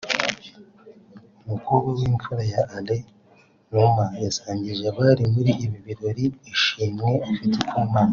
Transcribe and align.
umukobwa 1.43 1.89
w’imfura 1.97 2.43
ya 2.53 2.61
Alain 2.77 3.05
Numa 3.71 4.05
yasangije 4.23 4.83
abari 4.91 5.23
muri 5.33 5.51
ibi 5.65 5.77
birori 5.85 6.25
ishimwe 6.53 7.09
afite 7.29 7.57
ku 7.69 7.77
Mana 7.93 8.09